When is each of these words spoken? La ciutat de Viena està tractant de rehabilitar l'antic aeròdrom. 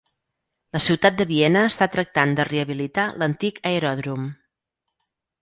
La 0.77 0.79
ciutat 0.85 1.19
de 1.19 1.27
Viena 1.31 1.61
està 1.73 1.87
tractant 1.97 2.33
de 2.41 2.47
rehabilitar 2.49 3.05
l'antic 3.21 3.61
aeròdrom. 3.75 4.27